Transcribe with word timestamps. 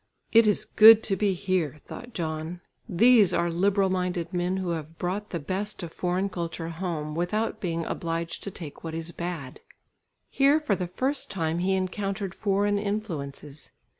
"It 0.31 0.47
is 0.47 0.65
good 0.65 1.03
to 1.03 1.15
be 1.15 1.33
here," 1.35 1.79
thought 1.85 2.15
John. 2.15 2.61
"These 2.89 3.35
are 3.35 3.51
liberal 3.51 3.91
minded 3.91 4.33
men 4.33 4.57
who 4.57 4.71
have 4.71 4.97
brought 4.97 5.29
the 5.29 5.39
best 5.39 5.83
of 5.83 5.93
foreign 5.93 6.27
culture 6.27 6.69
home, 6.69 7.13
without 7.13 7.61
being 7.61 7.85
obliged 7.85 8.41
to 8.45 8.49
take 8.49 8.83
what 8.83 8.95
is 8.95 9.11
bad." 9.11 9.59
Here 10.27 10.59
for 10.59 10.75
the 10.75 10.87
first 10.87 11.29
time, 11.29 11.59
he 11.59 11.75
encountered 11.75 12.33
foreign 12.33 12.79
influences. 12.79 13.69